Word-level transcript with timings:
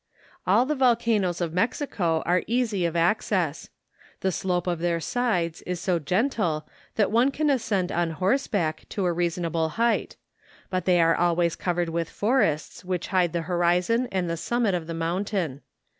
All 0.47 0.65
the 0.65 0.73
volcanoes 0.73 1.41
of 1.41 1.53
Mexico 1.53 2.23
are 2.25 2.41
easy 2.47 2.85
of 2.87 2.95
access. 2.95 3.69
The 4.21 4.31
slope 4.31 4.65
of 4.65 4.79
their 4.79 4.99
sides 4.99 5.61
is 5.67 5.79
so 5.79 5.99
gentle 5.99 6.67
that 6.95 7.11
one 7.11 7.29
can 7.29 7.51
ascend 7.51 7.91
on 7.91 8.09
horseback 8.09 8.85
to 8.89 9.05
a 9.05 9.13
considerable 9.13 9.69
height; 9.77 10.15
but 10.71 10.85
they 10.85 10.99
are 11.01 11.13
always 11.15 11.55
covered 11.55 11.89
with 11.89 12.09
forests 12.09 12.83
which 12.83 13.09
hide 13.09 13.31
the 13.31 13.43
horizon 13.43 14.07
and 14.11 14.27
the 14.27 14.37
summit 14.37 14.73
of 14.73 14.87
the 14.87 14.95
mountain. 14.95 15.61